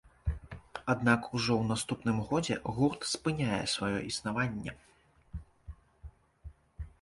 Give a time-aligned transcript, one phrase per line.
[0.93, 4.75] Аднак ужо ў наступным годзе гурт спыняе сваё існаванне.